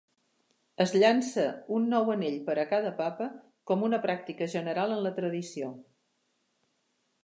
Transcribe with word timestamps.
Es 0.85 0.93
llança 1.03 1.45
un 1.75 1.85
nou 1.91 2.09
anell 2.15 2.39
per 2.49 2.57
a 2.61 2.65
cada 2.73 2.95
Papa 3.03 3.29
com 3.73 3.87
una 3.91 4.03
pràctica 4.09 4.51
general 4.59 4.97
en 4.99 5.07
la 5.09 5.17
tradició. 5.23 5.75